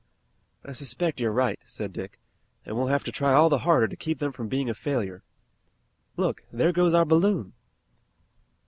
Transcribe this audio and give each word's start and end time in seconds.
"I 0.65 0.71
suspect 0.71 1.19
you're 1.19 1.31
right," 1.31 1.59
said 1.63 1.93
Dick, 1.93 2.17
"and 2.65 2.75
we'll 2.75 2.87
have 2.87 3.03
to 3.03 3.11
try 3.11 3.33
all 3.33 3.49
the 3.49 3.59
harder 3.59 3.87
to 3.87 3.95
keep 3.95 4.17
them 4.17 4.31
from 4.31 4.47
being 4.47 4.67
a 4.67 4.73
failure. 4.73 5.21
Look, 6.17 6.41
there 6.51 6.71
goes 6.71 6.95
our 6.95 7.05
balloon!" 7.05 7.53